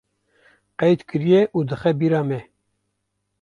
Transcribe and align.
qeyd 0.79 0.99
kiriye 1.09 1.41
û 1.55 1.57
dixe 1.69 1.91
bîra 1.99 2.21
me 2.29 2.41